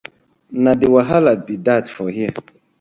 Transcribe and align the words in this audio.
Na 0.63 0.71
de 0.79 0.87
wahala 0.93 1.31
bi 1.45 1.55
dat 1.65 1.85
for 1.95 2.09
here. 2.15 2.37